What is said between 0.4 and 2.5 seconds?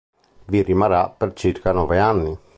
Vi rimarrà per circa nove anni.